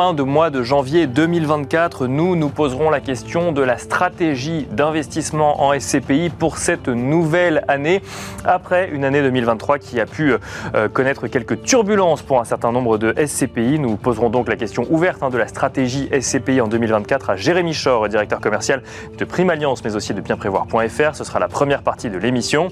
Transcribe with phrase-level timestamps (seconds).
[0.00, 5.78] de mois de janvier 2024, nous nous poserons la question de la stratégie d'investissement en
[5.78, 8.00] SCPI pour cette nouvelle année,
[8.46, 10.32] après une année 2023 qui a pu
[10.74, 13.78] euh, connaître quelques turbulences pour un certain nombre de SCPI.
[13.78, 17.74] Nous poserons donc la question ouverte hein, de la stratégie SCPI en 2024 à Jérémy
[17.74, 18.82] Chor, directeur commercial
[19.18, 21.14] de Prime Alliance, mais aussi de bienprévoir.fr.
[21.14, 22.68] Ce sera la première partie de l'émission.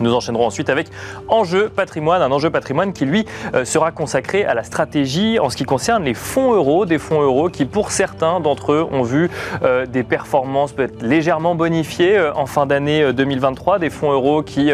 [0.00, 0.88] Nous enchaînerons ensuite avec
[1.28, 5.56] Enjeu patrimoine, un enjeu patrimoine qui lui euh, sera consacré à la stratégie en ce
[5.56, 9.30] qui concerne les fonds euros, des fonds euros qui pour certains d'entre eux ont vu
[9.62, 14.72] euh, des performances peut-être légèrement bonifiées euh, en fin d'année 2023, des fonds euros qui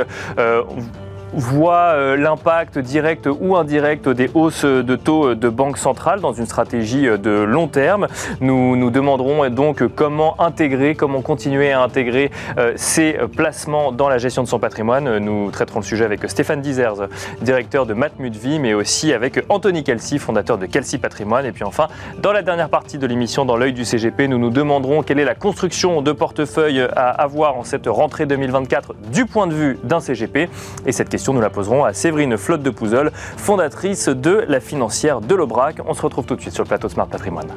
[1.33, 6.47] voit euh, l'impact direct ou indirect des hausses de taux de banque centrale dans une
[6.47, 8.06] stratégie de long terme.
[8.41, 14.19] Nous nous demanderons donc comment intégrer, comment continuer à intégrer euh, ces placements dans la
[14.19, 15.19] gestion de son patrimoine.
[15.19, 17.08] Nous traiterons le sujet avec Stéphane Dizers,
[17.41, 21.46] directeur de Matmut Vie, mais aussi avec Anthony Kelsey, fondateur de Kelsey Patrimoine.
[21.46, 21.89] Et puis enfin,
[22.20, 25.24] dans la dernière partie de l'émission, dans l'œil du CGP, nous nous demanderons quelle est
[25.24, 30.00] la construction de portefeuille à avoir en cette rentrée 2024 du point de vue d'un
[30.00, 30.48] CGP.
[30.86, 35.20] Et cette question nous la poserons à Séverine Flotte de Pouzeul, fondatrice de la financière
[35.20, 35.76] de l'Aubrac.
[35.86, 37.52] On se retrouve tout de suite sur le plateau Smart Patrimoine.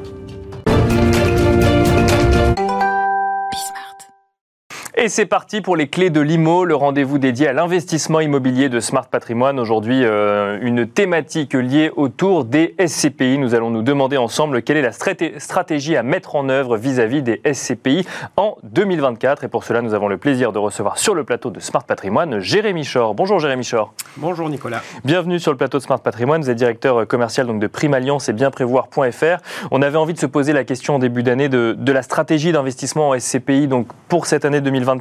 [5.06, 8.80] Et c'est parti pour les clés de l'IMO, le rendez-vous dédié à l'investissement immobilier de
[8.80, 9.60] Smart Patrimoine.
[9.60, 13.38] Aujourd'hui, euh, une thématique liée autour des SCPI.
[13.38, 17.40] Nous allons nous demander ensemble quelle est la stratégie à mettre en œuvre vis-à-vis des
[17.44, 18.04] SCPI
[18.36, 19.44] en 2024.
[19.44, 22.40] Et pour cela, nous avons le plaisir de recevoir sur le plateau de Smart Patrimoine
[22.40, 23.14] Jérémy Chor.
[23.14, 23.94] Bonjour Jérémy Chor.
[24.16, 24.82] Bonjour Nicolas.
[25.04, 26.42] Bienvenue sur le plateau de Smart Patrimoine.
[26.42, 29.36] Vous êtes directeur commercial donc de Prime Alliance et bienprévoir.fr.
[29.70, 32.50] On avait envie de se poser la question en début d'année de, de la stratégie
[32.50, 34.95] d'investissement en SCPI donc pour cette année 2024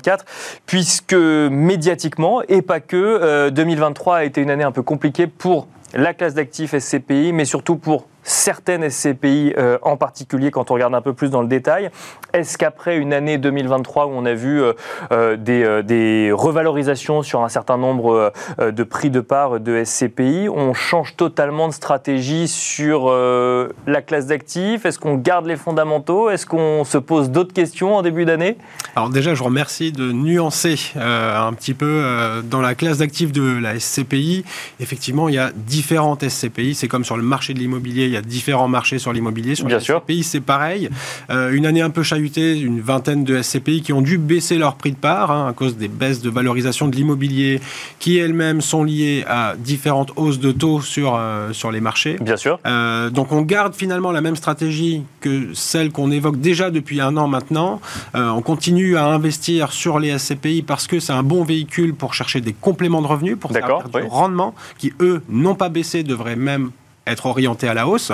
[0.65, 5.67] puisque médiatiquement, et pas que, 2023 euh, a été une année un peu compliquée pour
[5.93, 10.95] la classe d'actifs SCPI, mais surtout pour certaines SCPI euh, en particulier quand on regarde
[10.95, 11.91] un peu plus dans le détail.
[12.33, 14.73] Est-ce qu'après une année 2023 où on a vu euh,
[15.11, 21.15] euh, des, revalorisations sur un certain nombre de prix de part de SCPI, on change
[21.15, 24.85] totalement de stratégie sur la classe d'actifs?
[24.85, 26.29] Est-ce qu'on garde les fondamentaux?
[26.29, 28.57] Est-ce qu'on se pose d'autres questions en début d'année?
[28.95, 32.03] Alors déjà, je vous remercie de nuancer un petit peu
[32.43, 34.43] dans la classe d'actifs de la SCPI.
[34.79, 36.75] Effectivement, il y a différentes SCPI.
[36.75, 39.55] C'est comme sur le marché de l'immobilier, il y a différents marchés sur l'immobilier.
[39.55, 40.89] Sur Bien les SCPI, c'est pareil.
[41.29, 44.75] Euh, une année un peu chahutée, une vingtaine de SCPI qui ont dû baisser leur
[44.75, 47.61] prix de part hein, à cause des baisses de valorisation de l'immobilier
[47.99, 52.17] qui elles-mêmes sont liées à différentes hausses de taux sur, euh, sur les marchés.
[52.21, 52.59] Bien sûr.
[52.65, 57.17] Euh, donc on garde finalement la même stratégie que celle qu'on évoque déjà depuis un
[57.17, 57.81] an maintenant.
[58.13, 62.41] on continue à investir sur les SCPI parce que c'est un bon véhicule pour chercher
[62.41, 66.71] des compléments de revenus, pour faire du rendement, qui eux n'ont pas baissé, devraient même
[67.07, 68.11] être orienté à la hausse.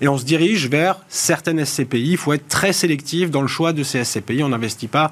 [0.00, 2.10] Et on se dirige vers certaines SCPI.
[2.12, 4.42] Il faut être très sélectif dans le choix de ces SCPI.
[4.42, 5.10] On n'investit pas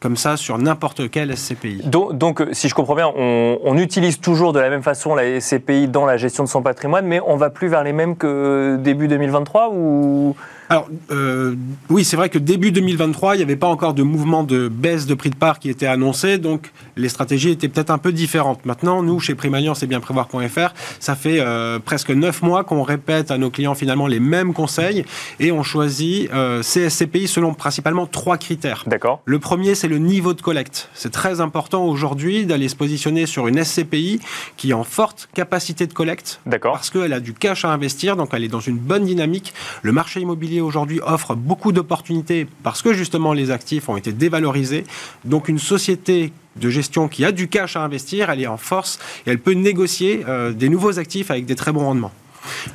[0.00, 1.82] comme ça sur n'importe quel SCPI.
[1.84, 5.40] Donc, donc, si je comprends bien, on, on, utilise toujours de la même façon la
[5.40, 8.76] SCPI dans la gestion de son patrimoine, mais on va plus vers les mêmes que
[8.78, 10.36] début 2023 ou
[10.68, 11.54] alors, euh,
[11.90, 15.06] oui, c'est vrai que début 2023, il n'y avait pas encore de mouvement de baisse
[15.06, 18.64] de prix de part qui était annoncé, donc les stratégies étaient peut-être un peu différentes.
[18.66, 23.38] Maintenant, nous, chez Primaliance et bienprévoir.fr, ça fait euh, presque neuf mois qu'on répète à
[23.38, 25.04] nos clients finalement les mêmes conseils
[25.38, 28.84] et on choisit euh, ces SCPI selon principalement trois critères.
[28.86, 29.22] D'accord.
[29.24, 30.88] Le premier, c'est le niveau de collecte.
[30.94, 34.20] C'est très important aujourd'hui d'aller se positionner sur une SCPI
[34.56, 36.40] qui est en forte capacité de collecte.
[36.46, 36.72] D'accord.
[36.72, 39.54] Parce qu'elle a du cash à investir, donc elle est dans une bonne dynamique.
[39.82, 44.84] Le marché immobilier aujourd'hui offre beaucoup d'opportunités parce que justement les actifs ont été dévalorisés.
[45.24, 48.98] Donc une société de gestion qui a du cash à investir, elle est en force
[49.26, 52.12] et elle peut négocier euh, des nouveaux actifs avec des très bons rendements.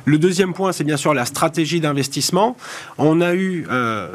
[0.04, 2.56] Le deuxième point, c'est bien sûr la stratégie d'investissement.
[2.98, 4.08] On a eu euh,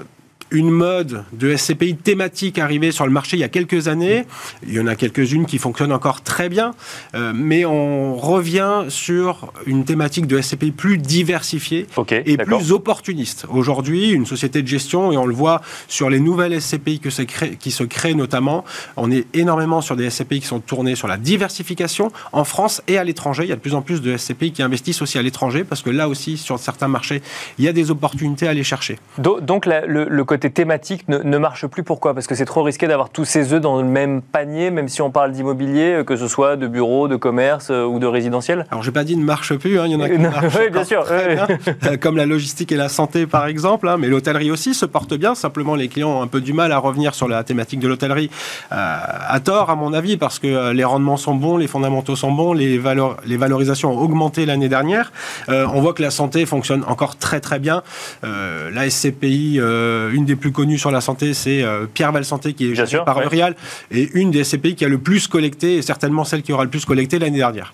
[0.51, 4.25] une mode de SCPI thématique arrivée sur le marché il y a quelques années.
[4.65, 6.73] Il y en a quelques-unes qui fonctionnent encore très bien,
[7.15, 11.87] euh, mais on revient sur une thématique de SCPI plus diversifiée
[12.25, 13.45] et plus opportuniste.
[13.49, 17.09] Aujourd'hui, une société de gestion, et on le voit sur les nouvelles SCPI que
[17.55, 18.63] qui se créent notamment,
[18.95, 22.97] on est énormément sur des SCPI qui sont tournés sur la diversification en France et
[22.97, 23.43] à l'étranger.
[23.43, 25.81] Il y a de plus en plus de SCPI qui investissent aussi à l'étranger parce
[25.81, 27.21] que là aussi, sur certains marchés,
[27.57, 28.99] il y a des opportunités à aller chercher.
[29.17, 31.83] Donc le, côté thématique ne, marche plus.
[31.83, 32.13] Pourquoi?
[32.13, 35.01] Parce que c'est trop risqué d'avoir tous ces œufs dans le même panier, même si
[35.01, 38.83] on parle d'immobilier, que ce soit de bureaux, de commerce euh, ou de résidentiel Alors
[38.83, 39.83] j'ai pas dit ne marche plus, hein.
[39.85, 42.89] il y en a qui marchent oui, bien sûr, euh, comme la logistique et la
[42.89, 43.97] santé par exemple, hein.
[43.97, 45.35] mais l'hôtellerie aussi se porte bien.
[45.35, 48.29] Simplement, les clients ont un peu du mal à revenir sur la thématique de l'hôtellerie,
[48.71, 52.31] euh, à tort à mon avis, parce que les rendements sont bons, les fondamentaux sont
[52.31, 52.79] bons, les,
[53.25, 55.11] les valorisations ont augmenté l'année dernière.
[55.47, 57.83] on voit que la santé fonctionne encore très très bien.
[58.23, 61.63] la SCPI, une des plus connues sur la santé, c'est
[61.93, 63.55] Pierre Val Santé qui est gérée par Urial,
[63.91, 66.69] et une des SCPI qui a le plus collecté, et certainement celle qui aura le
[66.69, 67.73] plus collecté l'année dernière.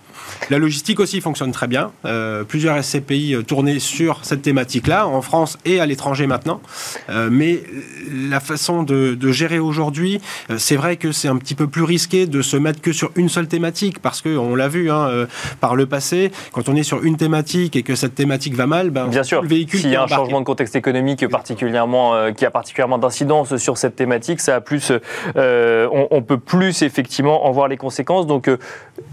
[0.49, 1.91] La logistique aussi fonctionne très bien.
[2.05, 6.61] Euh, plusieurs SCPI euh, tournés sur cette thématique-là, en France et à l'étranger maintenant.
[7.09, 7.63] Euh, mais
[8.11, 10.21] la façon de, gérer aujourd'hui,
[10.57, 13.29] c'est vrai que c'est un petit peu plus risqué de se mettre que sur une
[13.29, 15.27] seule thématique, parce qu'on l'a vu hein,
[15.59, 18.91] par le passé, quand on est sur une thématique et que cette thématique va mal,
[18.91, 22.42] ben, bien sûr, le véhicule s'il y a un changement de contexte économique particulièrement, qui
[22.45, 24.91] a particulièrement d'incidence sur cette thématique, ça a plus,
[25.35, 28.27] on, on, peut plus effectivement en voir les conséquences.
[28.27, 28.49] Donc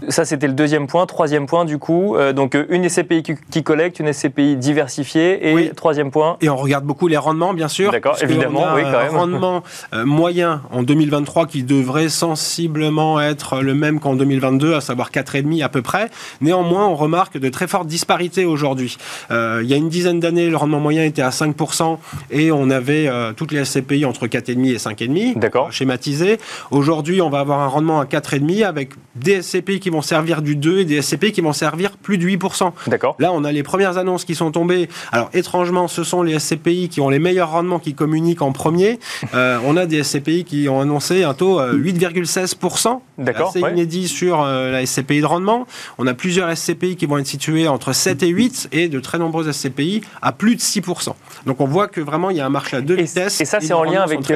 [0.09, 1.05] ça, c'était le deuxième point.
[1.05, 5.51] Troisième point, du coup, euh, donc euh, une SCPI qui, collecte, une SCPI diversifiée.
[5.51, 6.37] Et troisième point.
[6.41, 7.91] Et on regarde beaucoup les rendements, bien sûr.
[7.91, 9.15] D'accord, évidemment, oui, quand même.
[9.15, 9.63] Un rendement
[9.93, 15.63] euh, moyen en 2023 qui devrait sensiblement être le même qu'en 2022, à savoir 4,5
[15.63, 16.09] à peu près.
[16.41, 18.97] Néanmoins, on remarque de très fortes disparités aujourd'hui.
[19.29, 21.97] il y a une dizaine d'années, le rendement moyen était à 5%
[22.31, 25.39] et on avait toutes les SCPI entre 4,5 et 5,5.
[25.39, 25.71] D'accord.
[25.71, 26.37] Schématisé.
[26.71, 30.55] Aujourd'hui, on va avoir un rendement à 4,5 avec des SCPI qui vont servir du
[30.55, 32.71] 2 et des SCP qui vont servir plus de 8%.
[32.87, 33.15] D'accord.
[33.19, 34.89] Là, on a les premières annonces qui sont tombées.
[35.11, 38.99] Alors, étrangement, ce sont les SCPI qui ont les meilleurs rendements qui communiquent en premier.
[39.33, 42.99] Euh, on a des SCPI qui ont annoncé un taux 8,16%.
[43.21, 43.51] Euh, D'accord.
[43.53, 45.67] C'est inédit sur euh, la SCPI de rendement.
[45.97, 49.17] On a plusieurs SCPI qui vont être situés entre 7 et 8 et de très
[49.17, 51.13] nombreuses SCPI à plus de 6%.
[51.45, 53.39] Donc, on voit que vraiment, il y a un marché à deux vitesses.
[53.41, 54.31] Et ça, c'est en, lien avec,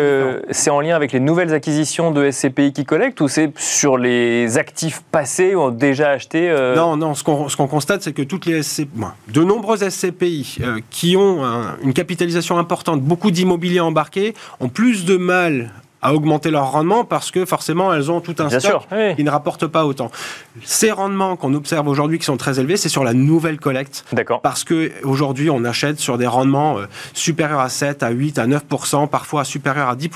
[0.51, 4.57] c'est en lien avec les nouvelles acquisitions de SCPI qui collectent ou c'est sur les
[4.57, 8.63] actifs passés ou déjà achetés euh, non, non, ce qu'on constate, c'est que toutes les
[8.63, 8.87] SCPI,
[9.29, 11.43] de nombreuses SCPI euh, qui ont
[11.81, 15.71] une capitalisation importante, beaucoup d'immobilier embarqué, ont plus de mal
[16.05, 18.83] à augmenter leur rendement parce que forcément elles ont tout un stock
[19.15, 20.11] qui ne rapporte pas autant.
[20.63, 24.05] Ces rendements qu'on observe aujourd'hui qui sont très élevés, c'est sur la nouvelle collecte.
[24.11, 24.41] D'accord.
[24.41, 28.45] Parce que aujourd'hui on achète sur des rendements euh, supérieurs à 7, à 8, à
[28.45, 30.09] 9% parfois supérieurs à 10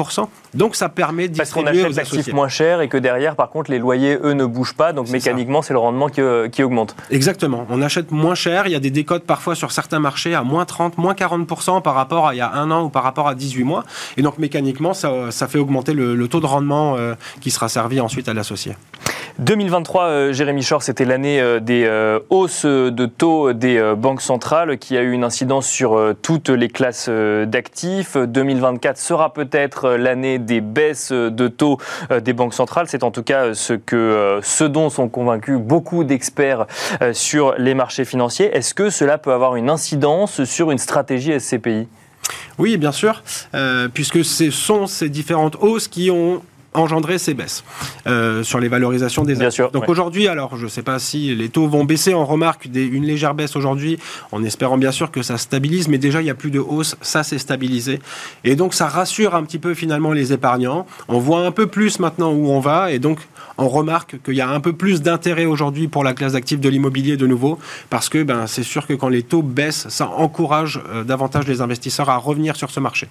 [0.53, 3.71] Donc ça permet de Parce qu'on achète l'actif moins cher et que derrière par contre
[3.71, 6.95] les loyers eux ne bougent pas, donc mécaniquement c'est le rendement qui, euh, qui, augmente.
[7.09, 7.65] Exactement.
[7.71, 10.65] On achète moins cher, il y a des décotes parfois sur certains marchés à moins
[10.65, 13.33] 30, moins 40 par rapport à il y a un an ou par rapport à
[13.33, 13.83] 18 mois.
[14.17, 17.99] Et donc mécaniquement ça, ça fait augmenter le, taux de rendement euh, qui sera servi
[17.99, 18.75] ensuite à l'associé.
[19.39, 21.89] 2023, euh, Jérémy Chor, c'était l'année euh, des
[22.29, 27.09] hausses de taux des banques centrales qui a eu une incidence sur toutes les classes
[27.09, 28.17] d'actifs.
[28.17, 31.77] 2024 sera peut-être l'année des baisses de taux
[32.21, 32.87] des banques centrales.
[32.89, 36.65] C'est en tout cas ce, que, ce dont sont convaincus beaucoup d'experts
[37.13, 38.55] sur les marchés financiers.
[38.55, 41.87] Est-ce que cela peut avoir une incidence sur une stratégie SCPI
[42.59, 43.23] oui, bien sûr,
[43.55, 46.41] euh, puisque ce sont ces différentes hausses qui ont
[46.73, 47.63] engendré ces baisses
[48.05, 49.69] euh, sur les valorisations des actions.
[49.73, 53.05] Donc aujourd'hui, alors je ne sais pas si les taux vont baisser, on remarque une
[53.05, 53.97] légère baisse aujourd'hui,
[54.31, 56.95] en espérant bien sûr que ça stabilise, mais déjà il n'y a plus de hausse,
[57.01, 57.99] ça s'est stabilisé.
[58.43, 60.85] Et donc ça rassure un petit peu finalement les épargnants.
[61.07, 63.19] On voit un peu plus maintenant où on va, et donc
[63.59, 66.69] on remarque qu'il y a un peu plus d'intérêt aujourd'hui pour la classe d'actifs de
[66.69, 70.81] l'immobilier de nouveau, parce que ben, c'est sûr que quand les taux baissent, ça encourage
[70.89, 73.07] euh, davantage les investisseurs à revenir sur ce marché.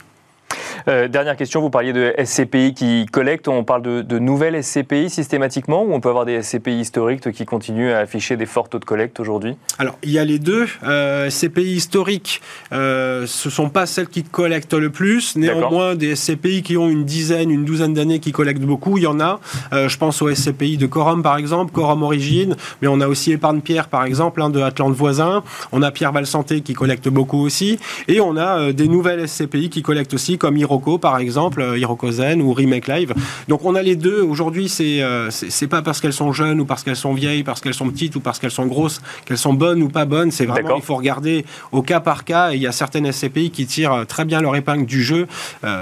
[0.87, 3.49] Euh, dernière question, vous parliez de SCPI qui collectent.
[3.49, 7.93] On parle de, nouvelles SCPI systématiquement ou on peut avoir des SCPI historiques qui continuent
[7.93, 9.57] à afficher des forts taux de collecte aujourd'hui?
[9.79, 10.67] Alors, il y a les deux.
[10.85, 12.41] Euh, SCPI historiques,
[12.73, 15.37] euh, ce ne sont pas celles qui collectent le plus.
[15.37, 19.07] Néanmoins, des SCPI qui ont une dizaine, une douzaine d'années qui collectent beaucoup, il y
[19.07, 19.41] en a.
[19.73, 23.61] je pense aux SCPI de Corum, par exemple, Corum Origine, mais on a aussi Épargne
[23.61, 25.43] Pierre, par exemple, hein, de Atlante Voisin.
[25.73, 27.79] On a Pierre Val Santé qui collecte beaucoup aussi.
[28.09, 32.11] Et on a des nouvelles SCPI qui collectent aussi, comme Hiro Hiroko, par exemple, Hiroko
[32.13, 33.15] Zen ou Remake Live.
[33.49, 34.23] Donc on a les deux.
[34.23, 37.75] Aujourd'hui, c'est c'est pas parce qu'elles sont jeunes ou parce qu'elles sont vieilles, parce qu'elles
[37.75, 40.31] sont petites ou parce qu'elles sont grosses, qu'elles sont bonnes ou pas bonnes.
[40.31, 42.53] C'est vraiment, il faut regarder au cas par cas.
[42.53, 45.27] Et il y a certaines SCPI qui tirent très bien leur épingle du jeu,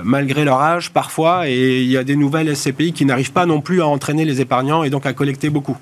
[0.02, 1.48] malgré leur âge parfois.
[1.48, 4.40] Et il y a des nouvelles SCPI qui n'arrivent pas non plus à entraîner les
[4.40, 5.76] épargnants et donc à collecter beaucoup.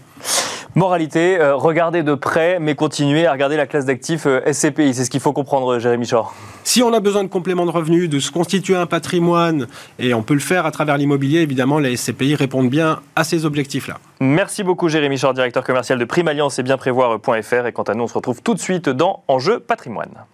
[0.76, 4.93] Moralité, euh, regardez de près, mais continuez à regarder la classe d'actifs euh, SCPI.
[4.93, 6.35] C'est ce qu'il faut comprendre, Jérémy Chor.
[6.64, 9.69] Si on a besoin de compléments de revenus, de se constituer un patrimoine,
[10.00, 13.45] et on peut le faire à travers l'immobilier, évidemment, les SCPI répondent bien à ces
[13.45, 13.99] objectifs-là.
[14.19, 17.66] Merci beaucoup, Jérémy Chor, directeur commercial de Prime Alliance et bienprévoir.fr.
[17.66, 20.25] Et quant à nous, on se retrouve tout de suite dans Enjeu patrimoine.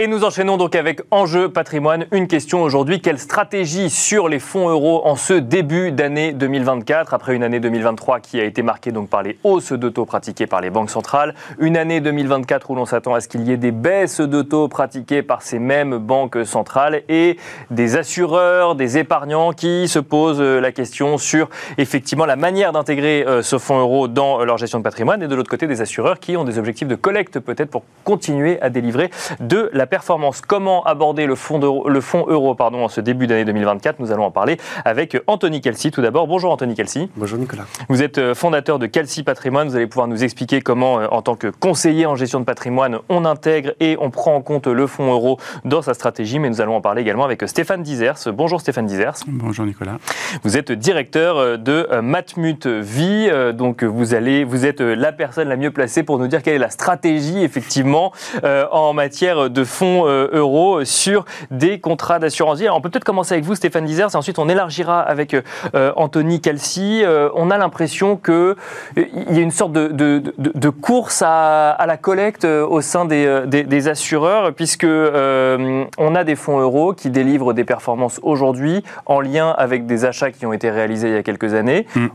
[0.00, 2.06] Et nous enchaînons donc avec Enjeu patrimoine.
[2.12, 7.34] Une question aujourd'hui, quelle stratégie sur les fonds euros en ce début d'année 2024, après
[7.34, 10.60] une année 2023 qui a été marquée donc par les hausses de taux pratiquées par
[10.60, 13.72] les banques centrales, une année 2024 où l'on s'attend à ce qu'il y ait des
[13.72, 17.36] baisses de taux pratiquées par ces mêmes banques centrales et
[17.72, 23.42] des assureurs, des épargnants qui se posent la question sur effectivement la manière d'intégrer euh,
[23.42, 26.36] ce fonds euro dans leur gestion de patrimoine et de l'autre côté des assureurs qui
[26.36, 30.40] ont des objectifs de collecte peut-être pour continuer à délivrer de la performance.
[30.40, 34.24] Comment aborder le fonds, le fonds euro pardon, en ce début d'année 2024 Nous allons
[34.24, 36.26] en parler avec Anthony Kelsey tout d'abord.
[36.26, 37.08] Bonjour Anthony Kelsey.
[37.16, 37.64] Bonjour Nicolas.
[37.88, 39.68] Vous êtes euh, fondateur de Kelsey Patrimoine.
[39.68, 42.98] Vous allez pouvoir nous expliquer comment, euh, en tant que conseiller en gestion de patrimoine,
[43.08, 46.38] on intègre et on prend en compte le fonds euro dans sa stratégie.
[46.38, 48.28] Mais nous allons en parler également avec Stéphane Dizers.
[48.32, 49.24] Bonjour Stéphane Dizers.
[49.26, 49.96] Bonjour Nicolas.
[50.42, 53.30] Vous êtes directeur euh, de Matmut Vie.
[53.54, 56.58] Donc vous, allez, vous êtes la personne la mieux placée pour nous dire quelle est
[56.58, 62.68] la stratégie effectivement en matière de fonds fonds euh, euros sur des contrats d'assurance vie.
[62.68, 66.40] on peut peut-être commencer avec vous, Stéphane Dizers, et ensuite on élargira avec euh, Anthony
[66.40, 67.02] Calci.
[67.04, 68.56] Euh, on a l'impression qu'il
[68.96, 76.14] y a une sorte de, course à, la collecte au sein des, assureurs, puisque on
[76.14, 80.44] a des fonds euros qui délivrent des performances aujourd'hui en lien avec des achats qui
[80.44, 81.86] ont été réalisés il y a quelques années.
[81.94, 82.08] Mm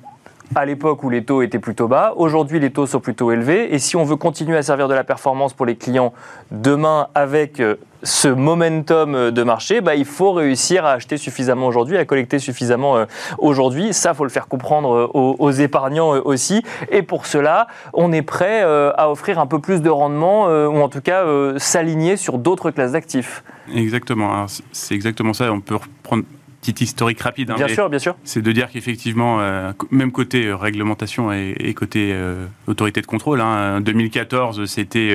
[0.56, 2.14] à l'époque où les taux étaient plutôt bas.
[2.16, 3.74] Aujourd'hui, les taux sont plutôt élevés.
[3.74, 6.14] Et si on veut continuer à servir de la performance pour les clients
[6.52, 11.98] demain avec euh, ce momentum de marché, bah, il faut réussir à acheter suffisamment aujourd'hui,
[11.98, 13.06] à collecter suffisamment euh,
[13.38, 13.94] aujourd'hui.
[13.94, 16.64] Ça, faut le faire comprendre euh, aux, épargnants aussi.
[16.92, 20.90] Et pour cela, on est prêt à offrir un peu plus de rendement, ou en
[20.90, 21.24] tout cas
[21.58, 23.44] s'aligner sur d'autres classes d'actifs.
[23.74, 24.46] Exactement.
[24.72, 25.52] C'est exactement ça.
[25.52, 26.24] On peut reprendre
[26.64, 27.52] petite historique rapide.
[27.52, 28.16] Hein, bien sûr, bien sûr.
[28.24, 33.42] C'est de dire qu'effectivement, euh, même côté euh, réglementation et, côté euh, autorité de contrôle,
[33.42, 35.12] hein, en 2014, c'était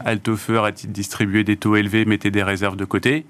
[0.00, 3.24] Altofer a distribué des taux élevés, mettait des réserves de côté.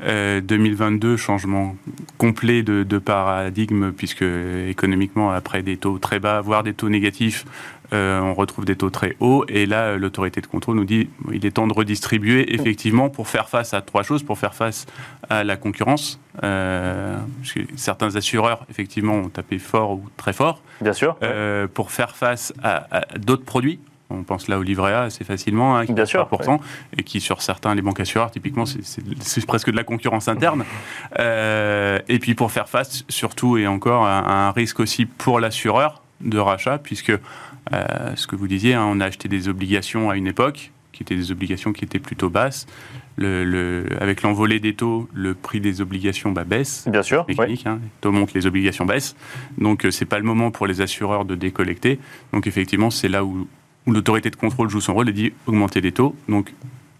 [0.00, 1.74] 2022, changement
[2.18, 4.22] complet de, de, paradigme, puisque
[4.68, 7.46] économiquement, après des taux très bas, voire des taux négatifs,
[7.92, 9.44] euh, on retrouve des taux très hauts.
[9.48, 13.48] Et là, l'autorité de contrôle nous dit il est temps de redistribuer, effectivement, pour faire
[13.48, 14.22] face à trois choses.
[14.22, 14.86] Pour faire face
[15.28, 17.16] à la concurrence, euh,
[17.76, 20.62] certains assureurs, effectivement, ont tapé fort ou très fort.
[20.80, 21.16] Bien sûr.
[21.22, 23.80] Euh, pour faire face à, d'autres produits.
[24.10, 26.26] On pense là au livret A assez facilement, hein, qui Bien sûr,
[26.96, 30.64] et qui sur certains, les banques assureurs, typiquement, c'est presque de la concurrence interne.
[31.18, 36.38] et puis pour faire face, surtout et encore, à un risque aussi pour l'assureur de
[36.38, 37.12] rachat, puisque
[37.72, 41.04] euh, ce que vous disiez, hein, on a acheté des obligations à une époque qui
[41.04, 42.66] étaient des obligations qui étaient plutôt basses.
[43.16, 46.86] Le, avec l'envolée des taux, le prix des obligations bah, baisse.
[46.88, 47.24] Bien sûr.
[47.26, 49.16] Mécanique, hein, les taux montent, les obligations baissent.
[49.58, 51.98] Donc euh, c'est pas le moment pour les assureurs de décollecter.
[52.32, 53.48] Donc effectivement, c'est là où,
[53.86, 56.14] l'autorité de contrôle joue son rôle et dit augmenter les taux.
[56.28, 56.54] Donc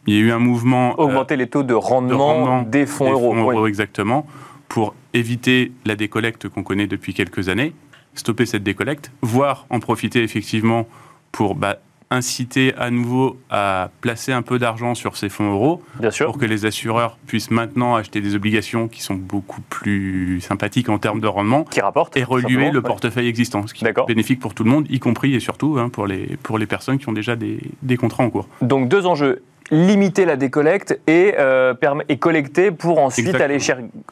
[0.06, 0.92] il y a eu un mouvement.
[0.92, 3.66] Euh, augmenter les taux de rendement, des fonds euros.
[3.66, 4.26] exactement,
[4.68, 7.72] pour éviter la décollecte qu'on connaît depuis quelques années
[8.18, 10.86] stopper cette décollecte, voire en profiter effectivement
[11.32, 11.78] pour bah,
[12.10, 16.26] inciter à nouveau à placer un peu d'argent sur ces fonds euros Bien sûr.
[16.26, 20.98] pour que les assureurs puissent maintenant acheter des obligations qui sont beaucoup plus sympathiques en
[20.98, 24.54] termes de rendement qui rapportent, et reluer le portefeuille existant, ce qui est bénéfique pour
[24.54, 27.12] tout le monde, y compris et surtout hein, pour, les, pour les personnes qui ont
[27.12, 28.48] déjà des, des contrats en cours.
[28.62, 31.74] Donc deux enjeux limiter la décollecte et, euh,
[32.08, 33.58] et collecter pour ensuite aller,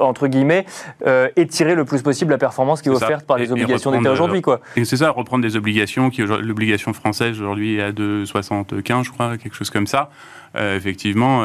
[0.01, 0.67] entre guillemets,
[1.07, 4.43] euh, étirer le plus possible la performance qui est, offerte par les obligations d'État aujourd'hui.
[4.43, 4.61] Quoi.
[4.77, 9.55] C'est ça, reprendre des obligations, qui l'obligation française aujourd'hui est à 2,75, je crois, quelque
[9.55, 10.11] chose comme ça.
[10.57, 11.43] Euh, effectivement,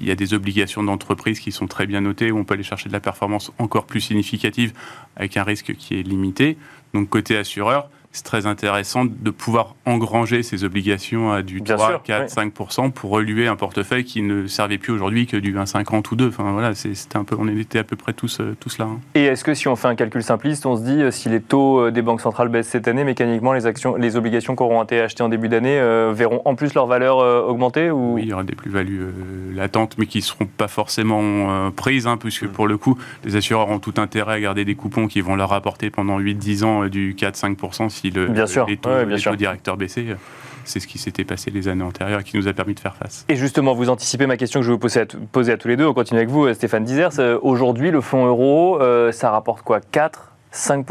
[0.00, 2.62] il y a des obligations d'entreprise qui sont très bien notées, où on peut aller
[2.62, 4.72] chercher de la performance encore plus significative
[5.16, 6.56] avec un risque qui est limité.
[6.94, 12.34] Donc côté assureur, c'est très intéressant de pouvoir engranger ces obligations à du 3, 4,
[12.34, 16.28] 5% pour reluer un portefeuille qui ne servait plus aujourd'hui que du 1,50 ou 2.
[16.28, 18.86] Enfin, voilà, c'était un peu, on était à peu près tous, euh, tous là.
[18.86, 18.98] Hein.
[19.14, 21.40] Et est-ce que si on fait un calcul simpliste, on se dit euh, si les
[21.40, 24.82] taux euh, des banques centrales baissent cette année, mécaniquement les, actions, les obligations qui auront
[24.82, 25.80] été achetées en début d'année
[26.12, 28.14] verront en plus leur valeur augmenter ou...
[28.14, 29.06] Oui, il y aura des plus-values
[29.54, 32.52] latentes, mais qui ne seront pas forcément prises, hein, puisque mm.
[32.52, 35.52] pour le coup, les assureurs ont tout intérêt à garder des coupons qui vont leur
[35.52, 38.66] apporter pendant 8-10 ans du 4-5% si le, bien sûr.
[38.66, 40.16] les taux, directeurs baissaient.
[40.64, 42.94] C'est ce qui s'était passé les années antérieures et qui nous a permis de faire
[42.94, 43.24] face.
[43.28, 45.86] Et justement, vous anticipez ma question que je vais vous poser à, tous les deux.
[45.86, 47.18] On continue avec vous, euh, Stéphane Dizers.
[47.18, 49.80] Euh, aujourd'hui, le fonds euro, euh, ça rapporte quoi?
[49.80, 50.86] 4 5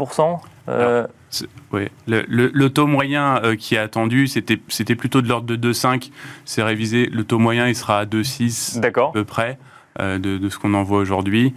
[1.72, 1.88] oui.
[2.06, 6.10] Le, taux moyen qui est attendu, c'était plutôt de l'ordre de 2,5.
[6.44, 7.06] C'est révisé.
[7.06, 9.58] Le taux moyen, il sera à 2,6 à peu près
[9.98, 11.54] de, de, ce qu'on en voit aujourd'hui.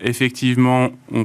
[0.00, 1.24] effectivement, on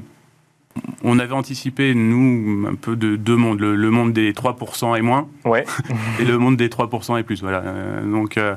[1.03, 5.27] on avait anticipé, nous, un peu de deux mondes, le, monde des 3% et moins,
[5.43, 5.65] ouais.
[6.19, 7.41] et le monde des 3% et plus.
[7.41, 7.61] Voilà.
[7.65, 8.55] Euh, donc, euh,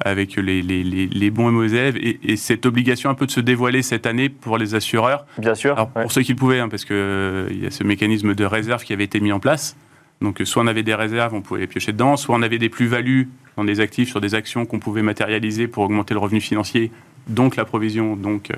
[0.00, 4.06] avec les, bons et mauvais élèves, et, cette obligation un peu de se dévoiler cette
[4.06, 5.26] année pour les assureurs.
[5.38, 5.88] Bien sûr.
[5.88, 8.84] Pour ceux qui le pouvaient, hein, parce qu'il euh, y a ce mécanisme de réserve
[8.84, 9.76] qui avait été mis en place.
[10.22, 12.68] Donc, soit on avait des réserves, on pouvait les piocher dedans, soit on avait des
[12.68, 16.90] plus-values dans des actifs, sur des actions qu'on pouvait matérialiser pour augmenter le revenu financier,
[17.28, 18.50] donc la provision, donc,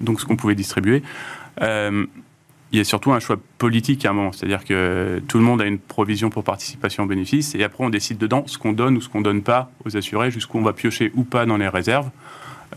[0.00, 1.02] donc ce qu'on pouvait distribuer
[2.72, 4.32] il y a surtout un choix politique à un moment.
[4.32, 7.90] C'est-à-dire que tout le monde a une provision pour participation au bénéfice et après on
[7.90, 10.72] décide dedans ce qu'on donne ou ce qu'on donne pas aux assurés, jusqu'où on va
[10.72, 12.10] piocher ou pas dans les réserves.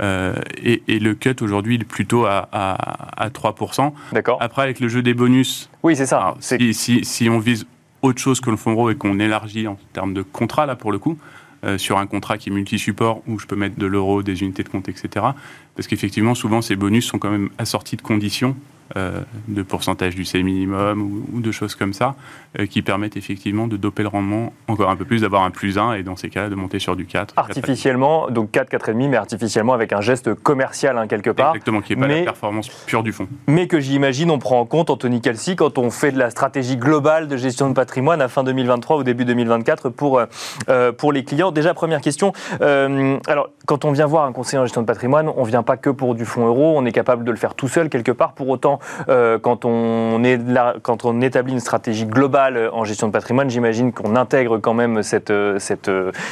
[0.02, 3.94] Euh, et, le cut aujourd'hui il est plutôt à, à, 3%.
[4.12, 4.38] D'accord.
[4.42, 5.70] Après avec le jeu des bonus.
[5.84, 6.36] Oui, c'est ça.
[6.42, 7.66] si, si, si, on vise
[8.02, 10.92] autre chose que le fonds euro et qu'on élargit en termes de contrat là pour
[10.92, 11.18] le coup,
[11.64, 14.64] euh, sur un contrat qui est multi-support où je peux mettre de l'euro, des unités
[14.64, 15.28] de compte, etc.
[15.76, 18.56] Parce qu'effectivement, souvent, ces bonus sont quand même assortis de conditions
[18.94, 22.16] de pourcentage du C minimum ou, de choses comme ça,
[22.60, 25.78] euh, qui permettent effectivement de doper le rendement encore un peu plus, d'avoir un plus
[25.78, 27.34] 1 et dans ces cas-là de monter sur du 4.
[27.38, 31.50] Artificiellement, donc 4, 4,5, mais artificiellement avec un geste commercial hein, quelque part.
[31.50, 33.28] Exactement, qui n'est pas la performance pure du fonds.
[33.48, 36.78] Mais que j'imagine on prend en compte, Anthony Calci, quand on fait de la stratégie
[36.78, 40.22] globale de gestion de patrimoine à fin 2023 ou début 2024 pour,
[40.70, 41.52] euh, pour les clients.
[41.52, 42.34] Déjà, première question.
[42.60, 45.78] alors, quand on vient voir un conseiller en gestion de patrimoine, on ne vient pas
[45.78, 48.34] que pour du fonds euro, on est capable de le faire tout seul quelque part.
[48.34, 48.75] Pour autant,
[49.10, 50.40] euh, quand, on est
[50.82, 55.04] quand on établit une stratégie globale en gestion de patrimoine, j'imagine qu'on intègre quand même
[55.04, 55.92] cette, cette,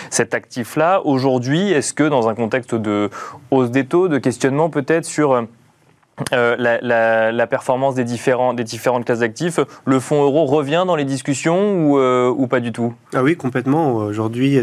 [0.10, 1.02] cet actif-là.
[1.06, 3.10] Aujourd'hui, est-ce que dans un contexte de
[3.52, 5.34] hausse des taux, de questionnement peut-être sur...
[6.32, 11.06] Euh, la, performance des, différents, des différentes classes d'actifs, le fonds euro revient dans les
[11.06, 12.94] discussions ou, euh, ou pas du tout?
[13.16, 13.96] Ah oui, complètement.
[13.96, 14.60] Aujourd'hui,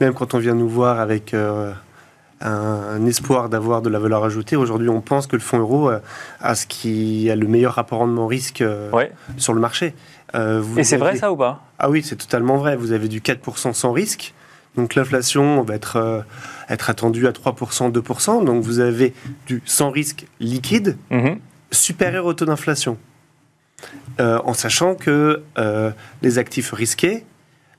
[0.00, 1.32] même quand on vient nous voir avec
[2.40, 4.56] un, espoir d'avoir de la valeur ajoutée.
[4.56, 5.98] Aujourd'hui, on pense que le fonds euro euh,
[6.40, 8.90] a ce qui a le meilleur rapport rendement-risque euh,
[9.36, 9.94] sur le marché.
[10.34, 11.62] Euh, Et c'est vrai ça ou pas?
[11.78, 12.76] Ah oui, c'est totalement vrai.
[12.76, 14.34] Vous avez du 4% sans risque.
[14.76, 16.24] Donc l'inflation va être,
[16.68, 18.44] être attendue à 3%, 2%.
[18.44, 19.14] Donc vous avez
[19.46, 21.38] du sans risque liquide mhm.
[21.70, 22.98] supérieur au taux d'inflation.
[24.18, 25.44] en sachant que
[26.22, 27.24] les actifs risqués,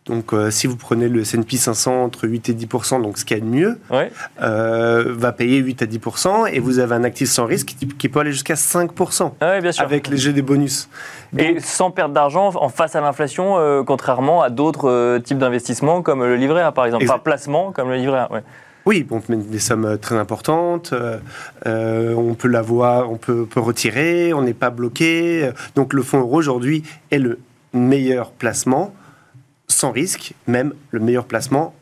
[0.08, 2.68] donc, euh, si vous prenez le S&P 500 entre 8 et 10
[3.02, 3.80] donc ce qui est de mieux,
[4.40, 6.00] euh, va payer 8 à 10
[6.52, 8.92] et vous avez un actif sans risque qui, peut aller jusqu'à 5
[9.42, 9.84] ah bien sûr.
[9.84, 10.90] avec jeux des bonus.
[11.36, 16.24] et sans perte d'argent en face à l'inflation, euh, contrairement à d'autres types d'investissements comme
[16.24, 17.06] le livret A, par exemple.
[17.06, 18.30] Enfin, placement comme le livret A.
[18.86, 20.94] Oui, on met des sommes très importantes,
[21.66, 25.50] on peut l'avoir, on peut, peut retirer, on n'est pas bloqué.
[25.76, 27.40] Donc le fonds euro aujourd'hui est le
[27.74, 28.94] meilleur placement
[29.76, 31.74] sans risque, même le meilleur placement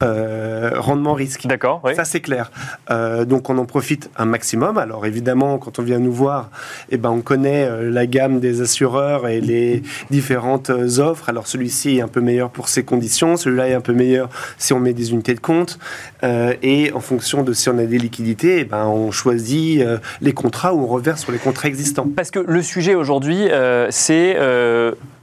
[0.00, 1.48] euh, rendement risque.
[1.48, 1.82] D'accord.
[1.96, 2.52] Ça c'est clair.
[2.88, 4.78] Euh, donc on en profite un maximum.
[4.78, 6.50] Alors évidemment, quand on vient nous voir,
[6.90, 11.28] eh ben on connaît euh, la gamme des assureurs et les différentes offres.
[11.28, 14.72] Alors celui-ci est un peu meilleur pour ses conditions, celui-là est un peu meilleur si
[14.72, 15.80] on met des unités de compte.
[16.22, 19.82] et en fonction de si on a des liquidités, eh ben on choisit
[20.20, 22.06] les contrats ou on reverse sur les contrats existants.
[22.14, 23.48] Parce que le sujet aujourd'hui,
[23.90, 24.36] c'est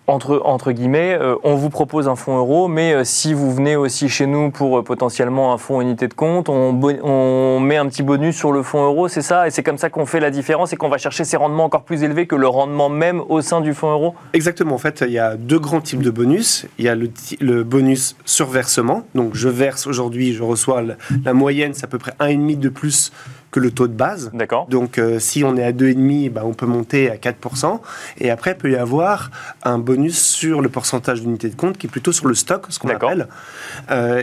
[0.07, 4.07] entre, guillemets, euh, on vous propose un fonds euro, mais euh, si vous venez aussi
[4.07, 8.35] chez nous pour euh, potentiellement un fonds unité de compte, on, met un petit bonus
[8.35, 9.47] sur le fonds euro, c'est ça?
[9.47, 11.83] Et c'est comme ça qu'on fait la différence et qu'on va chercher ces rendements encore
[11.83, 14.15] plus élevés que le rendement même au sein du fonds euro?
[14.33, 14.75] Exactement.
[14.75, 16.67] En fait, il y a deux grands types de bonus.
[16.77, 19.03] Il y a le, bonus sur versement.
[19.15, 20.83] Donc, je verse aujourd'hui, je reçois
[21.23, 23.11] la moyenne, c'est à peu près 1,5 de plus
[23.55, 24.31] que le taux de base.
[24.33, 24.67] D'accord.
[24.67, 27.79] Donc si on est à 2,5, bah, on peut monter à 4%.
[28.19, 29.31] Et après, il peut y avoir
[29.63, 32.79] un bonus sur le pourcentage d'unités de compte qui est plutôt sur le stock, ce
[32.79, 33.27] qu'on appelle,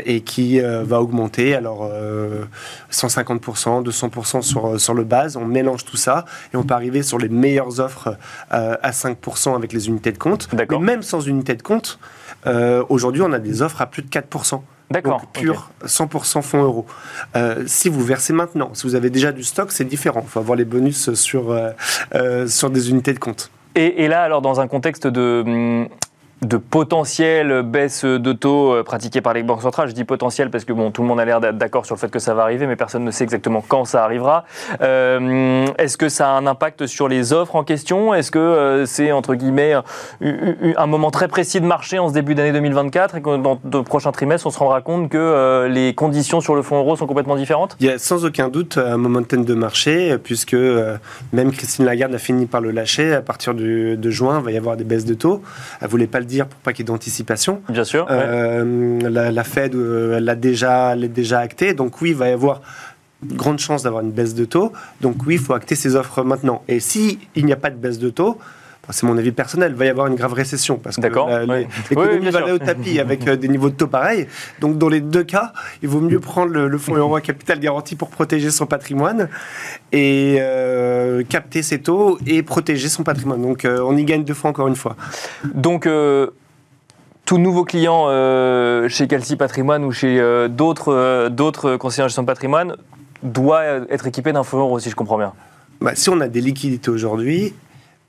[0.04, 1.54] et qui va augmenter.
[1.54, 1.90] Alors
[2.90, 5.36] 150%, 200% sur, sur le base.
[5.36, 8.16] On mélange tout ça et on peut arriver sur les meilleures offres
[8.50, 10.48] à 5% avec les unités de compte.
[10.52, 11.98] Mais même sans unités de compte,
[12.46, 14.62] euh, aujourd'hui, on a des offres à plus de 4%.
[14.92, 15.26] D'accord.
[15.32, 16.86] Pur 100% fonds euros.
[17.36, 20.22] Euh, si vous versez maintenant, si vous avez déjà du stock, c'est différent.
[20.24, 23.50] Il faut avoir les bonus sur, euh, sur des unités de compte.
[23.74, 25.88] Et, et, là, alors, dans un contexte de, hum,
[26.42, 29.88] de potentielles baisses de taux euh, pratiquées par les banques centrales.
[29.88, 32.10] Je dis potentiel parce que bon, tout le monde a l'air d'accord sur le fait
[32.10, 34.44] que ça va arriver, mais personne ne sait exactement quand ça arrivera.
[34.80, 38.12] Euh, est-ce que ça a un impact sur les offres en question?
[38.12, 39.74] Est-ce que euh, c'est, entre guillemets,
[40.20, 43.82] un moment très précis de marché en ce début d'année 2024 et que dans le
[43.82, 47.36] prochain trimestre, on se rendra compte que les conditions sur le fonds euro sont complètement
[47.36, 47.76] différentes?
[47.80, 50.56] Il y a sans aucun doute un momentum de marché, puisque
[51.32, 53.14] même Christine Lagarde a fini par le lâcher.
[53.14, 55.42] À partir de juin, il va y avoir des baisses de taux.
[55.80, 57.62] Elle voulait pas le pour pas qu'il y ait d'anticipation.
[57.68, 58.06] Bien sûr.
[58.10, 61.74] Euh, la, Fed euh, l'a déjà, déjà acté.
[61.74, 62.60] Donc oui, il va y avoir
[63.24, 64.72] grande chance d'avoir une baisse de taux.
[65.00, 66.62] Donc oui, il faut acter ses offres maintenant.
[66.68, 68.38] Et s'il n'y a pas de baisse de taux,
[68.90, 71.06] c'est mon avis personnel, il va y avoir une grave récession parce que
[71.88, 74.26] l'économie va aller au tapis avec euh, des niveaux de taux pareils.
[74.60, 77.94] Donc dans les deux cas, il vaut mieux prendre le, fonds euro à capital garanti
[77.94, 79.28] pour protéger son patrimoine
[79.92, 83.40] et euh, capter ses taux et protéger son patrimoine.
[83.40, 84.96] Donc euh, on y gagne deux fois encore une fois.
[85.54, 85.88] Donc
[87.24, 88.08] tout nouveau client
[88.88, 92.76] chez Calci Patrimoine ou chez d'autres d'autres conseillers en gestion de patrimoine
[93.22, 95.32] doit être équipé d'un fonds euro, si je comprends bien.
[95.80, 97.54] Bah, si on a des liquidités aujourd'hui,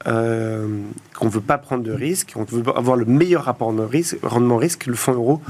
[0.08, 0.82] euh,
[1.18, 3.88] qu'on ne veut pas prendre de risques, on veut avoir le meilleur rapport de
[4.24, 5.42] rendement risque, le fonds euro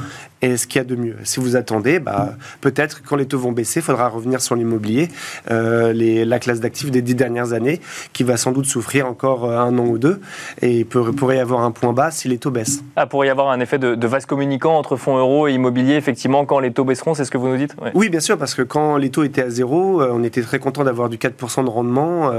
[0.43, 1.15] est ce qu'il y a de mieux.
[1.23, 5.07] Si vous attendez, bah, peut-être quand les taux vont baisser, il faudra revenir sur l'immobilier,
[5.51, 5.93] euh,
[6.25, 7.79] la classe d'actifs des dix dernières années,
[8.11, 10.19] qui va sans doute souffrir encore euh, un an ou deux,
[10.61, 12.83] et il pourrait y avoir un point bas si les taux baissent.
[12.95, 15.95] Ah, pourrait y avoir un effet de, de vase communicant entre fonds euro et immobilier,
[15.95, 17.75] effectivement, quand les taux baisseront, c'est ce que vous nous dites?
[17.93, 20.83] Oui, bien sûr, parce que quand les taux étaient à zéro, on était très content
[20.83, 22.31] d'avoir du 4% de rendement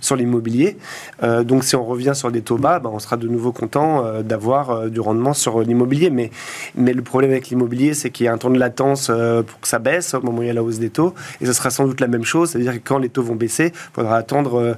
[0.00, 0.76] sur l'immobilier.
[1.44, 4.88] donc si on revient sur des taux bas, bah, on sera de nouveau content d'avoir
[4.90, 6.10] du rendement sur l'immobilier.
[6.10, 6.30] Mais,
[6.74, 9.60] mais le problème avec l'immobilier, c'est qu'il y a un temps de latence euh, pour
[9.60, 11.14] que ça baisse au moment où il y a la hausse des taux.
[11.40, 13.72] Et ce sera sans doute la même chose, c'est-à-dire que quand les taux vont baisser,
[13.74, 14.74] il faudra attendre euh,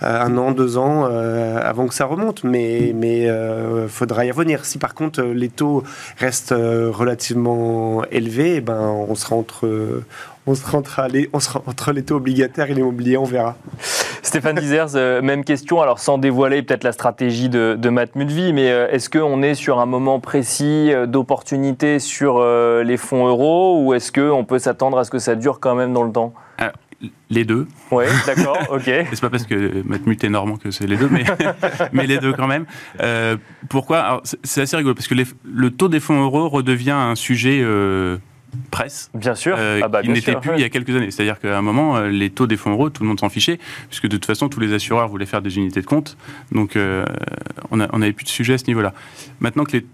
[0.00, 2.44] un an, deux ans euh, avant que ça remonte.
[2.44, 3.28] Mais il mais,
[3.88, 4.64] faudra y revenir.
[4.64, 5.82] Si par contre les taux
[6.18, 10.02] restent relativement élevés, eh ben, on sera entre
[10.46, 13.56] on sera entre, les, on sera entre les taux obligataires et l'immobilier, on verra.
[14.34, 18.68] Stéphane Dizers, euh, même question, alors sans dévoiler peut-être la stratégie de, de Matt mais
[18.68, 23.94] euh, est-ce qu'on est sur un moment précis euh, d'opportunité sur les fonds euros ou
[23.94, 26.34] est-ce qu'on peut s'attendre à ce que ça dure quand même dans le temps?
[27.30, 27.68] Les deux.
[27.92, 28.82] Oui, d'accord, ok.
[29.12, 31.24] c'est pas parce que Matmut est normand que c'est les deux, mais,
[31.92, 32.66] mais les deux quand même.
[33.68, 34.20] pourquoi?
[34.42, 37.62] C'est assez rigolo, parce que le taux des fonds euros redevient un sujet
[38.70, 39.10] presse.
[39.14, 39.56] Bien sûr.
[39.58, 41.10] Euh, ah bah, qui n'était plus il y a quelques années.
[41.10, 43.58] C'est-à-dire qu'à un moment, euh, les taux des fonds euros, tout le monde s'en fichait,
[43.88, 46.16] puisque de toute façon, tous les assureurs voulaient faire des unités de compte.
[46.52, 47.04] Donc, euh,
[47.70, 48.94] on n'avait plus de sujet à ce niveau-là.
[49.40, 49.86] Maintenant que les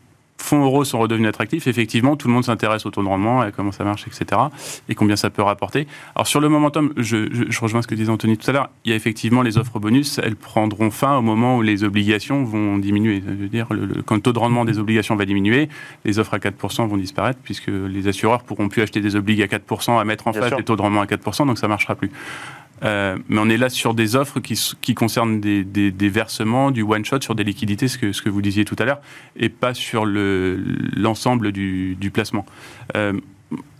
[0.50, 3.52] fonds euros sont redevenus attractifs, effectivement, tout le monde s'intéresse au taux de rendement, à
[3.52, 4.40] comment ça marche, etc.
[4.88, 5.86] Et combien ça peut rapporter.
[6.16, 8.90] Alors sur le momentum, je, je, rejoins ce que disait Anthony tout à l'heure, il
[8.90, 12.78] y a effectivement les offres bonus, elles prendront fin au moment où les obligations vont
[12.78, 13.22] diminuer.
[13.24, 13.68] Je veux dire,
[14.06, 15.68] quand le taux de rendement des obligations va diminuer,
[16.04, 19.58] les offres à 4% vont disparaître, puisque les assureurs pourront plus acheter des obligations à
[19.58, 21.94] 4% à mettre en face des taux de rendement à 4%, donc ça ne marchera
[21.94, 22.10] plus.
[22.82, 26.70] Euh, mais on est là sur des offres qui, qui concernent des, des, des versements,
[26.70, 29.00] du one-shot, sur des liquidités, ce que, ce que vous disiez tout à l'heure,
[29.36, 32.46] et pas sur l'ensemble du, du, placement.
[32.96, 33.12] Euh,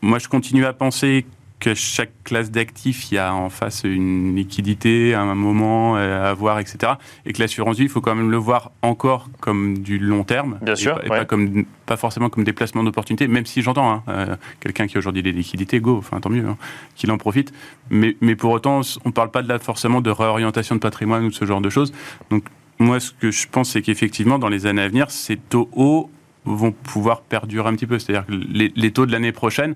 [0.02, 1.26] moi, je continue à penser
[1.60, 6.58] que chaque classe d'actifs, il y a en face une liquidité, un moment à avoir,
[6.58, 6.94] etc.
[7.26, 10.58] Et que l'assurance vie, il faut quand même le voir encore comme du long terme.
[10.62, 10.98] Bien sûr.
[11.04, 14.86] Et, pas, comme, pas forcément comme des placements d'opportunité, même si j'entends, hein, euh, quelqu'un
[14.86, 16.56] qui a aujourd'hui des liquidités, go, enfin tant mieux, hein,
[16.96, 17.52] qu'il en profite.
[17.90, 21.24] Mais, mais pour autant, on ne parle pas de là forcément de réorientation de patrimoine
[21.24, 21.92] ou de ce genre de choses.
[22.30, 22.44] Donc,
[22.78, 26.10] moi, ce que je pense, c'est qu'effectivement, dans les années à venir, ces taux hauts
[26.46, 27.98] vont pouvoir perdurer un petit peu.
[27.98, 29.74] C'est-à-dire que les, les taux de l'année prochaine,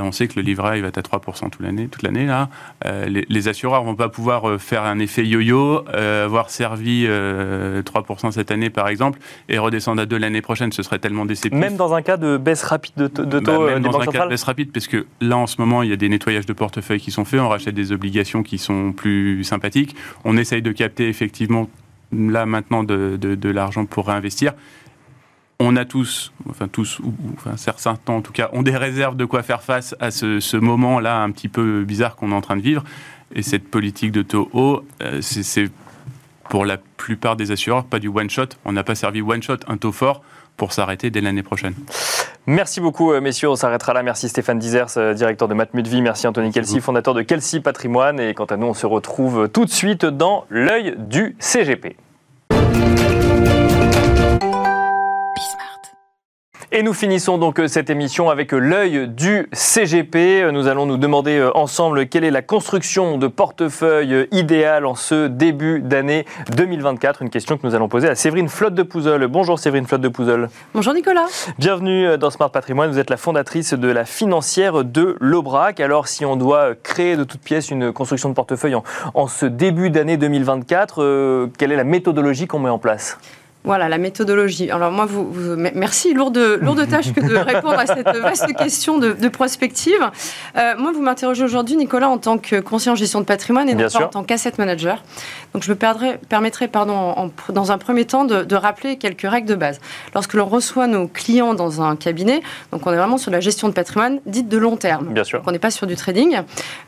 [0.00, 1.88] on sait que le livret il va être à 3% toute l'année.
[1.88, 2.48] Toute l'année là,
[2.84, 8.32] euh, les, les, assureurs vont pas pouvoir euh, faire un effet yo-yo, avoir servi 3%
[8.32, 10.72] cette année par exemple et redescendre à 2 l'année prochaine.
[10.72, 11.58] Ce serait tellement déceptif.
[11.58, 13.66] Même dans un cas de baisse rapide de, de bah, taux.
[13.66, 15.92] même dans un cas de baisse rapide, parce que là en ce moment il y
[15.92, 19.44] a des nettoyages de portefeuille qui sont faits, on rachète des obligations qui sont plus
[19.44, 21.68] sympathiques, on essaye de capter effectivement
[22.12, 24.54] là maintenant de, de l'argent pour réinvestir
[25.60, 29.24] on a tous, enfin tous, ou, enfin certains en tout cas, ont des réserves de
[29.24, 32.62] quoi faire face à ce, moment-là un petit peu bizarre qu'on est en train de
[32.62, 32.84] vivre.
[33.34, 34.84] Et cette politique de taux haut,
[35.20, 35.70] c'est
[36.48, 38.48] pour la plupart des assureurs pas du one shot.
[38.64, 40.22] On n'a pas servi one shot un taux fort
[40.56, 41.74] pour s'arrêter dès l'année prochaine.
[42.46, 43.50] Merci beaucoup, euh, messieurs.
[43.50, 44.02] On s'arrêtera là.
[44.02, 46.02] Merci Stéphane Dizers, euh, directeur de Matmut Vie.
[46.02, 48.18] Merci Anthony Kelsey, fondateur de Kelsey Patrimoine.
[48.18, 51.96] Et quant à nous, on se retrouve tout de suite dans l'œil du CGP.
[56.70, 60.42] Et nous finissons donc euh, cette émission avec euh, l'œil du CGP.
[60.42, 65.28] Euh, nous allons nous demander ensemble quelle est la construction de portefeuille idéale en ce
[65.28, 67.22] début d'année 2024.
[67.22, 69.26] Une question que nous allons poser à Séverine Flotte de Pouzeul.
[69.28, 70.50] Bonjour Séverine Flotte de Pouzeul.
[70.74, 71.24] Bonjour Nicolas.
[71.58, 72.90] Bienvenue dans Smart Patrimoine.
[72.90, 75.80] Vous êtes la fondatrice de la financière de l'Aubrac.
[75.80, 78.76] Alors si on doit créer de toutes pièces une construction de portefeuille
[79.14, 83.18] en, ce début d'année 2024, quelle est la méthodologie qu'on met en place?
[83.64, 84.70] Voilà, la méthodologie.
[84.70, 89.28] Alors moi, vous, merci, lourde, lourde tâche que de répondre à cette vaste question de,
[89.28, 90.00] prospective.
[90.56, 93.74] Euh, moi, vous m'interrogez aujourd'hui, Nicolas, en tant que conseiller en gestion de patrimoine et
[93.74, 95.02] non pas en tant qu'asset manager.
[95.52, 99.80] Donc je me permettrai, pardon, dans un premier temps, de, rappeler quelques règles de base.
[100.14, 102.42] Lorsque l'on reçoit nos clients dans un cabinet,
[102.72, 105.08] donc on est vraiment sur la gestion de patrimoine dite de long terme.
[105.08, 105.42] Bien sûr.
[105.46, 106.40] on n'est pas sur du trading.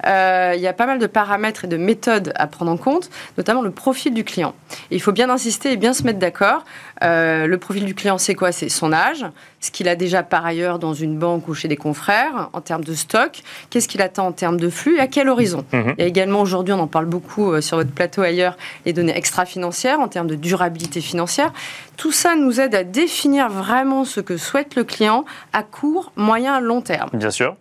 [0.06, 3.10] Euh, il y a pas mal de paramètres et de méthodes à prendre en compte,
[3.38, 4.54] notamment le profil du client.
[4.90, 6.59] il faut bien insister et bien se mettre d'accord
[7.02, 8.52] euh, le profil du client, c'est quoi?
[8.52, 9.24] C'est son âge,
[9.60, 12.84] ce qu'il a déjà par ailleurs dans une banque ou chez des confrères en termes
[12.84, 15.64] de stock, qu'est-ce qu'il attend en termes de flux et à quel horizon?
[15.72, 15.94] Mhm.
[15.98, 18.92] Il y a également aujourd'hui, on en parle beaucoup euh, sur votre plateau ailleurs, les
[18.92, 21.52] données extra-financières en termes de durabilité financière.
[21.96, 26.60] Tout ça nous aide à définir vraiment ce que souhaite le client à court, moyen,
[26.60, 27.10] long terme.
[27.12, 27.56] Bien sûr.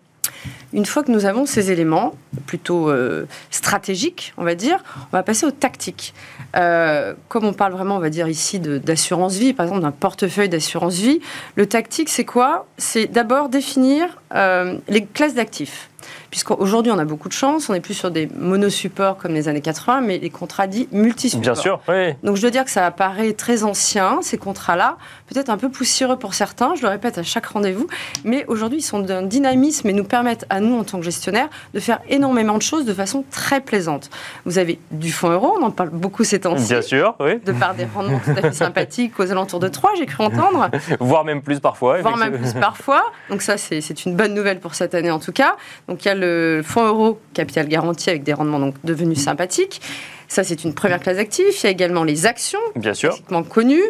[0.74, 2.14] Une fois que nous avons ces éléments
[2.46, 6.14] plutôt euh, stratégiques, on va dire, on va passer aux tactiques.
[6.56, 10.50] Euh, comme on parle vraiment, on va dire ici d'assurance vie, par exemple d'un portefeuille
[10.50, 11.22] d'assurance vie,
[11.56, 12.68] le tactique, c'est quoi?
[12.78, 15.90] C'est d'abord définir euh, les classes d'actifs
[16.30, 19.62] puisqu'aujourd'hui on a beaucoup de chance, on n'est plus sur des monosupports comme les années
[19.62, 21.42] 80, mais les contrats dits multisupports.
[21.42, 22.14] Bien sûr, oui.
[22.24, 26.18] Donc je dois dire que ça apparaît très ancien, ces contrats-là, peut-être un peu poussiéreux
[26.18, 27.88] pour certains, je le répète à chaque rendez-vous,
[28.24, 31.50] mais aujourd'hui ils sont d'un dynamisme et nous permettent à nous en tant que gestionnaires
[31.74, 34.10] de faire énormément de choses de façon très plaisante.
[34.46, 36.68] Vous avez du fonds euro, on en parle beaucoup ces temps-ci.
[36.68, 37.40] Bien sûr, oui.
[37.46, 40.70] De par des rendements tout à fait sympathiques aux alentours de 3, j'ai cru entendre.
[41.00, 42.02] Voire même plus parfois.
[42.02, 43.04] Voire même plus parfois.
[43.30, 45.56] Donc ça c'est une bonne nouvelle pour cette année en tout cas.
[45.88, 49.82] Donc il y a le fonds euro capital garanti avec des rendements donc devenus sympathiques.
[50.30, 51.64] Ça, c'est une première classe d'actifs.
[51.64, 53.18] Il y a également les actions, bien sûr,
[53.50, 53.84] connues.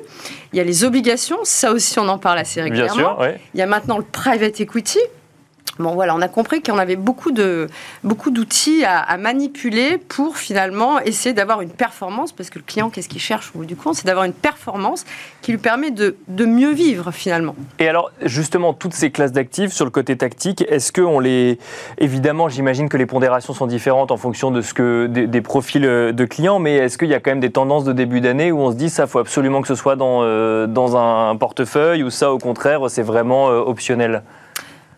[0.54, 1.40] Il y a les obligations.
[1.44, 3.18] Ça aussi, on en parle assez régulièrement.
[3.18, 5.00] Bien sûr, Il y a maintenant le private equity.
[5.80, 7.68] Bon, voilà, on a compris qu'on avait beaucoup de
[8.04, 13.08] beaucoup d'outils à, manipuler pour finalement essayer d'avoir une performance, parce que le client, qu'est-ce
[13.08, 13.96] qu'il cherche au bout du compte?
[13.96, 15.06] C'est d'avoir une performance
[15.42, 17.56] qui lui permet de, de, mieux vivre finalement.
[17.80, 21.58] Et alors, justement, toutes ces classes d'actifs sur le côté tactique, est-ce qu'on les
[21.98, 26.12] évidemment, j'imagine que les pondérations sont différentes en fonction de ce que des, profils euh,
[26.12, 28.60] de clients, mais est-ce qu'il y a quand même des tendances de début d'année où
[28.60, 32.10] on se dit ça, faut absolument que ce soit dans euh, dans un portefeuille ou
[32.10, 34.24] ça, au contraire, c'est vraiment euh, optionnel?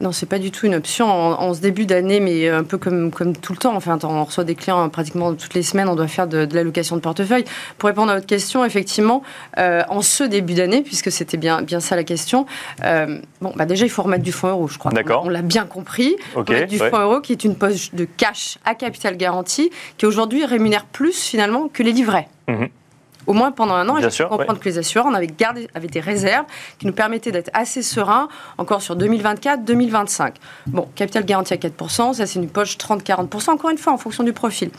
[0.02, 3.12] Non, c'est pas du tout une option en, ce début d'année, mais un peu comme,
[3.12, 3.76] comme tout le temps.
[3.76, 7.02] Enfin, on reçoit des clients pratiquement toutes les semaines, on doit faire de, l'allocation de
[7.02, 7.46] portefeuille.
[7.78, 9.24] Pour répondre à votre question, effectivement,
[9.58, 12.46] euh, en ce début d'année, puisque c'était bien, bien ça la question,
[12.84, 14.92] euh, bon, bah déjà, il faut remettre du fonds euro, je crois.
[14.92, 15.24] D'accord.
[15.26, 16.16] On, l'a bien compris.
[16.36, 20.46] Okay, du fonds euro qui est une poche de cash à capital garanti qui aujourd'hui
[20.46, 22.28] rémunère plus finalement que les livrets.
[22.48, 22.66] Mmh
[23.28, 23.98] au moins pendant un an.
[23.98, 26.46] et je comprendre que les assureurs, on avait gardé avait des réserves
[26.80, 30.34] qui nous permettaient d'être assez sereins encore sur 2024-2025.
[30.68, 34.24] Bon, capital garanti à 4%, ça c'est une poche 30-40%, encore une fois, en fonction
[34.24, 34.72] du profil.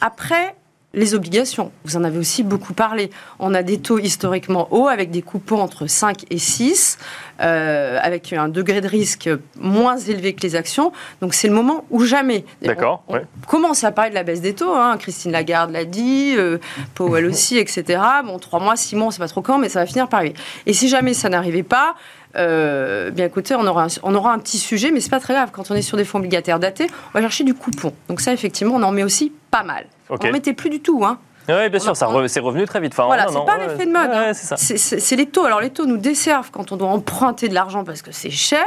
[0.00, 0.56] Après,
[0.96, 3.10] les obligations, vous en avez aussi beaucoup parlé.
[3.38, 6.98] On a des taux historiquement hauts avec des coupons entre 5 et 6,
[7.42, 9.28] euh, avec un degré de risque
[9.60, 10.92] moins élevé que les actions.
[11.20, 12.46] Donc c'est le moment où jamais.
[12.62, 13.04] D'accord.
[13.08, 14.72] On, commence à parler de la baisse des taux.
[14.72, 14.96] Hein.
[14.98, 16.56] Christine Lagarde l'a dit, euh,
[16.94, 18.00] Powell aussi, etc.
[18.24, 20.08] Bon, 3 mois, 6 mois, on ne sait pas trop quand, mais ça va finir
[20.08, 20.34] par arriver.
[20.64, 21.94] Et si jamais ça n'arrivait pas,
[22.36, 25.34] euh, bien écoutez, on aura, un, on aura un petit sujet, mais c'est pas très
[25.34, 25.50] grave.
[25.52, 27.92] Quand on est sur des fonds obligataires datés, on va chercher du coupon.
[28.08, 29.84] Donc ça, effectivement, on en met aussi pas mal.
[30.10, 31.04] On n'en mettait plus du tout.
[31.04, 31.18] Hein.
[31.48, 32.92] Oui, bien sûr, ça c'est revenu très vite.
[32.92, 34.10] Enfin, voilà, c'est pas l'effet de mode.
[34.10, 34.32] Hein.
[34.34, 35.44] c'est les taux.
[35.44, 38.64] Alors les taux nous desservent quand on doit emprunter de l'argent parce que c'est cher.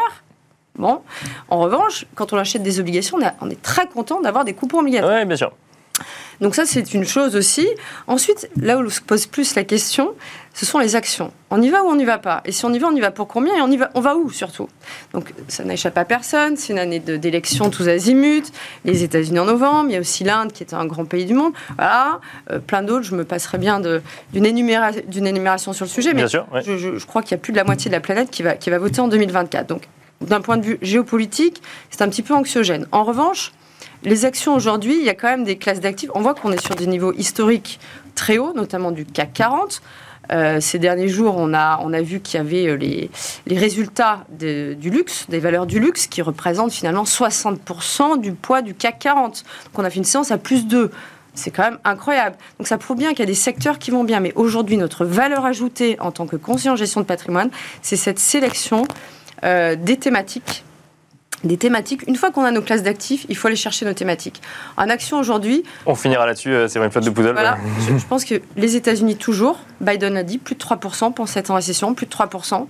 [0.76, 1.02] Bon,
[1.50, 4.80] en revanche, quand on achète des obligations, on, on est très content d'avoir des coupons
[4.80, 5.20] obligataires.
[5.20, 5.52] Oui, bien sûr.
[6.42, 7.68] Donc ça, c'est une chose aussi.
[8.08, 10.14] Ensuite, là où se pose plus la question,
[10.54, 11.32] ce sont les actions.
[11.52, 12.42] On y va ou on n'y va pas?
[12.46, 14.02] Et si on y va, on y va pour combien Et on, y va, on
[14.02, 14.70] va où surtout?
[15.14, 16.58] Donc ça n'échappe à personne.
[16.58, 18.52] C'est une année d'élections tous azimuts.
[18.86, 19.90] Les États-Unis en novembre.
[19.90, 21.54] Il y a aussi l'Inde qui est un grand pays du monde.
[21.76, 22.20] Voilà.
[22.52, 23.06] Euh, plein d'autres.
[23.06, 26.14] Je me passerai bien d'une énumération, énumération sur le sujet.
[26.14, 28.30] Mais sûr, je, je, crois qu'il y a plus de la moitié de la planète
[28.30, 29.68] qui va, qui va voter en 2024.
[29.68, 29.84] Donc
[30.22, 32.86] d'un point de vue géopolitique, c'est un petit peu anxiogène.
[32.92, 33.54] En revanche,
[34.04, 36.10] Les actions aujourd'hui, il y a quand même des classes d'actifs.
[36.16, 37.80] On voit qu'on est sur des niveaux historiques
[38.16, 39.82] très hauts, notamment du CAC 40.
[40.32, 43.10] Euh, ces derniers jours, on a, on a vu qu'il y avait euh, les,
[43.48, 48.74] les résultats du luxe, des valeurs du luxe, qui représentent finalement 60% du poids du
[48.74, 49.44] CAC 40.
[49.66, 50.92] Donc on a fait une séance à plus 2.
[51.34, 52.38] C'est quand même incroyable.
[52.58, 54.20] Donc ça prouve bien qu'il y a des secteurs qui vont bien.
[54.20, 57.50] Mais aujourd'hui, notre valeur ajoutée en tant que conseiller en gestion de patrimoine,
[57.82, 58.84] c'est cette sélection
[59.44, 60.64] euh, des thématiques
[61.44, 62.02] des thématiques.
[62.08, 64.42] Une fois qu'on a nos classes d'actifs, il faut aller chercher nos thématiques.
[64.78, 65.64] En action aujourd'hui.
[65.86, 67.32] On finira là-dessus, euh, c'est une flotte de Poudre.
[67.34, 71.28] Voilà, je, je, pense que les États-Unis, toujours, Biden a dit plus de 3% pour
[71.28, 72.66] cette en récession, plus de 3%.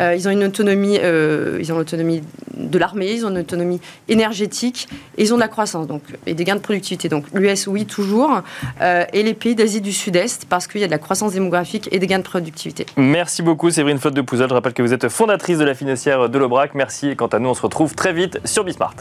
[0.00, 2.22] Euh, ils ont une autonomie, euh, ils ont l'autonomie
[2.56, 6.34] de l'armée, ils ont une autonomie énergétique et ils ont de la croissance donc, et
[6.34, 7.08] des gains de productivité.
[7.08, 8.42] Donc l'US, oui, toujours.
[8.80, 11.88] Euh, et les pays d'Asie du Sud-Est parce qu'il y a de la croissance démographique
[11.92, 12.86] et des gains de productivité.
[12.96, 14.48] Merci beaucoup, Séverine Flotte de Pouzol.
[14.48, 16.74] Je rappelle que vous êtes fondatrice de la financière de l'Aubrac.
[16.74, 17.08] Merci.
[17.08, 18.96] Et quant à nous, on se retrouve vite sur Bismart.